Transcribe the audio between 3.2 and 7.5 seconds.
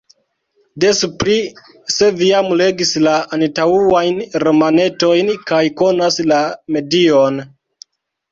antaŭajn romanetojn kaj konas la medion!